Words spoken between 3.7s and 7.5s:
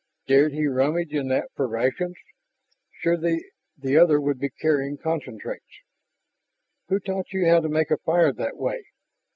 the other would be carrying concentrates. "Who taught you